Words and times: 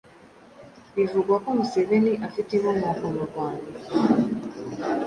Bivugwa 0.95 1.35
ko 1.43 1.49
Museveni 1.57 2.13
afite 2.27 2.49
inkomoko 2.53 3.05
mu 3.15 3.21
Rwanda, 3.29 3.77